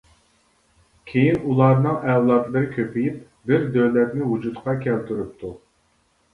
[1.11, 3.21] كېيىن ئۇلارنىڭ ئەۋلادلىرى كۆپىيىپ
[3.53, 5.57] بىر دۆلەتنى ۋۇجۇدقا كەلتۈرۈپتۇ.